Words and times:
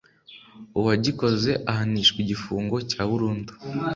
uwagikoze 0.79 1.51
ahanishwa 1.71 2.17
igifungo 2.23 2.75
cya 2.91 3.01
burundu 3.09 3.51